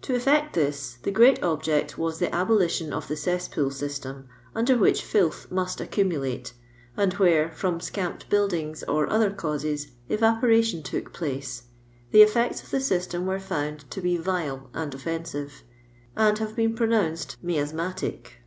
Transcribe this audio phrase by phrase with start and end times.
[0.00, 4.78] To elTect this, the great object was the aboli tion of the cessp«>ol system, under
[4.78, 6.54] which tilth must accumulate,
[6.96, 11.64] and where, from scamped build ings or other causes, evaporation took place,
[12.10, 15.62] the ettects of the system were found to be vile and offensive,
[16.16, 18.38] and have been pronounced miasmatic.